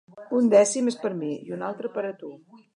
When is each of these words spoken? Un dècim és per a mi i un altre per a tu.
Un 0.37 0.47
dècim 0.53 0.89
és 0.93 0.97
per 1.03 1.11
a 1.17 1.19
mi 1.19 1.31
i 1.51 1.55
un 1.61 1.69
altre 1.71 1.95
per 1.99 2.07
a 2.11 2.15
tu. 2.25 2.35